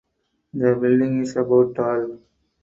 The 0.51 0.73
building 0.81 1.21
is 1.21 1.35
about 1.35 1.75
tall. 1.75 2.17